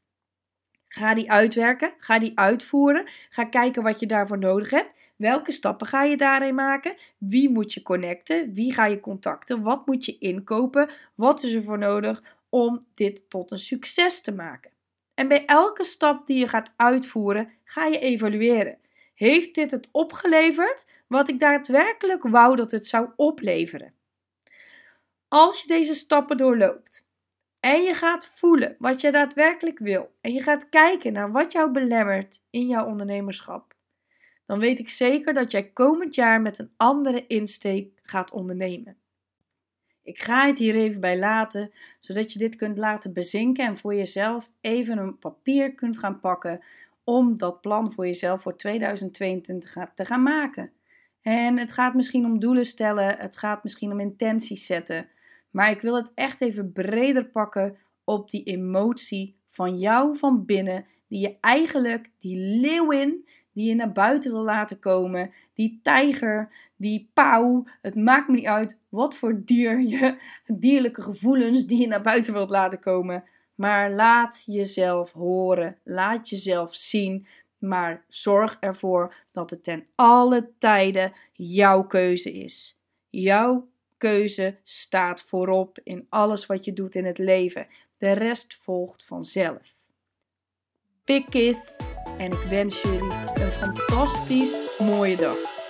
Ga 0.92 1.14
die 1.14 1.30
uitwerken, 1.30 1.94
ga 1.99 2.18
die 2.18 2.32
uitvoeren, 2.34 3.04
ga 3.30 3.44
kijken 3.44 3.82
wat 3.82 4.00
je 4.00 4.06
daarvoor 4.06 4.38
nodig 4.38 4.70
hebt. 4.70 4.94
Welke 5.16 5.52
stappen 5.52 5.87
ga 5.87 6.02
je 6.02 6.16
daarin 6.16 6.54
maken? 6.54 6.94
Wie 7.18 7.50
moet 7.50 7.72
je 7.72 7.82
connecten? 7.82 8.54
Wie 8.54 8.72
ga 8.72 8.87
je 8.87 9.00
contacten? 9.00 9.62
Wat 9.62 9.87
moet 9.87 10.04
je 10.04 10.18
inkopen? 10.18 10.90
Wat 11.14 11.42
is 11.42 11.52
er 11.52 11.62
voor 11.62 11.78
nodig 11.78 12.22
om 12.49 12.87
dit 12.94 13.30
tot 13.30 13.50
een 13.50 13.58
succes 13.58 14.20
te 14.20 14.34
maken? 14.34 14.70
En 15.14 15.28
bij 15.28 15.44
elke 15.44 15.84
stap 15.84 16.26
die 16.26 16.38
je 16.38 16.49
gaat 16.49 16.75
uitvoeren, 16.76 17.50
ga 17.64 17.87
je 17.87 17.99
evalueren. 17.99 18.78
Heeft 19.14 19.54
dit 19.54 19.70
het 19.70 19.88
opgeleverd 19.92 20.87
wat 21.06 21.28
ik 21.28 21.38
daadwerkelijk 21.38 22.22
wou 22.22 22.56
dat 22.56 22.70
het 22.70 22.87
zou 22.87 23.08
opleveren? 23.16 23.94
Als 25.28 25.61
je 25.61 25.66
deze 25.66 25.94
stappen 25.94 26.37
doorloopt 26.37 27.06
en 27.62 27.83
je 27.83 27.95
gaat 27.95 28.26
voelen 28.26 28.76
wat 28.78 29.00
je 29.00 29.11
daadwerkelijk 29.11 29.78
wil 29.78 30.12
en 30.21 30.33
je 30.33 30.42
gaat 30.42 30.69
kijken 30.69 31.12
naar 31.12 31.33
wat 31.33 31.52
jou 31.52 31.71
belemmert 31.71 32.42
in 32.50 32.66
jouw 32.66 32.87
ondernemerschap, 32.87 33.75
dan 34.45 34.59
weet 34.59 34.78
ik 34.78 34.88
zeker 34.88 35.35
dat 35.35 35.50
jij 35.50 35.71
komend 35.71 36.14
jaar 36.14 36.40
met 36.40 36.59
een 36.59 36.73
andere 36.76 37.26
insteek 37.26 38.00
gaat 38.02 38.33
ondernemen. 38.33 38.97
Ik 40.02 40.23
ga 40.23 40.47
het 40.47 40.59
hier 40.59 40.75
even 40.75 41.00
bij 41.00 41.19
laten, 41.19 41.73
zodat 42.00 42.33
je 42.33 42.38
dit 42.38 42.57
kunt 42.57 42.78
laten 42.78 43.12
bezinken 43.12 43.66
en 43.66 43.76
voor 43.76 43.95
jezelf 43.95 44.50
even 44.61 44.99
een 44.99 45.19
papier 45.19 45.75
kunt 45.75 45.99
gaan 45.99 46.21
pakken 46.21 46.61
om 47.04 47.38
dat 47.38 47.61
plan 47.61 47.92
voor 47.92 48.07
jezelf 48.07 48.42
voor 48.42 48.57
2022 48.57 49.76
te 49.95 50.04
gaan 50.04 50.23
maken. 50.23 50.73
En 51.21 51.59
het 51.59 51.73
gaat 51.73 51.95
misschien 51.95 52.25
om 52.25 52.38
doelen 52.38 52.66
stellen, 52.66 53.16
het 53.19 53.37
gaat 53.37 53.62
misschien 53.62 53.92
om 53.92 54.00
intenties 54.00 54.66
zetten. 54.66 55.09
Maar 55.52 55.71
ik 55.71 55.80
wil 55.80 55.94
het 55.94 56.12
echt 56.14 56.40
even 56.40 56.73
breder 56.73 57.25
pakken 57.25 57.76
op 58.04 58.30
die 58.30 58.42
emotie 58.42 59.37
van 59.47 59.78
jou 59.78 60.16
van 60.16 60.44
binnen, 60.44 60.87
die 61.09 61.21
je 61.21 61.37
eigenlijk, 61.40 62.09
die 62.18 62.37
leeuwin, 62.37 63.26
die 63.52 63.68
je 63.68 63.75
naar 63.75 63.92
buiten 63.92 64.32
wil 64.32 64.42
laten 64.42 64.78
komen, 64.78 65.32
die 65.54 65.80
tijger, 65.82 66.52
die 66.76 67.11
pauw, 67.14 67.64
het 67.80 67.94
maakt 67.94 68.28
me 68.28 68.35
niet 68.35 68.47
uit 68.47 68.78
wat 68.88 69.16
voor 69.16 69.42
dier 69.44 69.80
je, 69.80 70.18
dierlijke 70.47 71.02
gevoelens 71.02 71.66
die 71.66 71.80
je 71.80 71.87
naar 71.87 72.02
buiten 72.02 72.32
wilt 72.32 72.50
laten 72.50 72.80
komen. 72.80 73.25
Maar 73.54 73.92
laat 73.92 74.42
jezelf 74.47 75.12
horen, 75.12 75.78
laat 75.85 76.28
jezelf 76.28 76.75
zien, 76.75 77.26
maar 77.59 78.04
zorg 78.09 78.56
ervoor 78.61 79.14
dat 79.30 79.50
het 79.50 79.62
ten 79.62 79.87
alle 79.94 80.50
tijden 80.59 81.12
jouw 81.32 81.87
keuze 81.87 82.32
is. 82.32 82.80
Jouw 83.09 83.68
keuze 84.02 84.59
staat 84.62 85.23
voorop 85.23 85.78
in 85.85 86.06
alles 86.09 86.47
wat 86.47 86.64
je 86.64 86.73
doet 86.73 86.94
in 86.94 87.04
het 87.04 87.18
leven. 87.18 87.66
De 87.99 88.12
rest 88.12 88.59
volgt 88.61 89.04
vanzelf. 89.04 89.75
Big 91.04 91.25
kiss 91.28 91.80
en 92.18 92.32
ik 92.32 92.42
wens 92.49 92.82
jullie 92.82 93.12
een 93.35 93.52
fantastisch 93.52 94.54
mooie 94.78 95.16
dag. 95.16 95.62